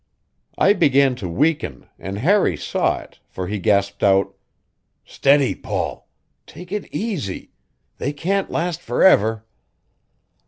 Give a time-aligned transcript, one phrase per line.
[0.57, 4.33] I began to weaken, and Harry saw it, for he gasped out:
[5.05, 6.07] "Steady Paul.
[6.47, 7.51] Take it easy.
[7.99, 9.45] They can't last forever."